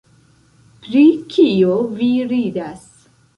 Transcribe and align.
Pri 0.85 1.03
kio 1.35 1.75
vi 2.01 2.09
ridas? 2.33 2.89